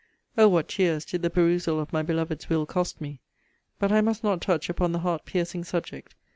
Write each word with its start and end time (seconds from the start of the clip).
'Oh! 0.35 0.47
what 0.47 0.67
tears 0.67 1.05
did 1.05 1.21
the 1.21 1.29
perusal 1.29 1.79
of 1.79 1.93
my 1.93 2.01
beloved's 2.01 2.49
will 2.49 2.65
cost 2.65 2.99
me! 3.01 3.21
But 3.77 3.91
I 3.91 4.01
must 4.01 4.23
not 4.23 4.41
touch 4.41 4.67
upon 4.67 4.93
the 4.93 4.99
heart 5.05 5.25
piercing 5.25 5.63
subject. 5.63 6.15